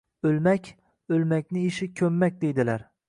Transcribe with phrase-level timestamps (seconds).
[0.27, 0.69] —O’lmak,
[1.17, 2.89] o‘lmakni ishi ko‘mmak, deydilar.